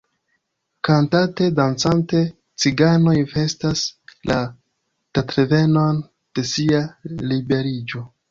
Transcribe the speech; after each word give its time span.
Kantante, 0.87 1.49
dancante, 1.59 2.21
ciganoj 2.63 3.13
festas 3.35 3.83
la 4.31 4.39
datrevenon 5.19 6.01
de 6.39 6.47
sia 6.55 6.83
liberiĝo. 7.33 8.05